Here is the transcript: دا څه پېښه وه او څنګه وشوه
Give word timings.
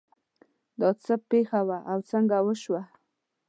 دا 0.79 0.89
څه 1.03 1.13
پېښه 1.29 1.59
وه 1.67 1.77
او 1.91 1.99
څنګه 2.11 2.37
وشوه 2.45 2.81